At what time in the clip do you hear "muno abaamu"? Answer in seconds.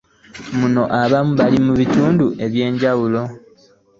0.59-1.31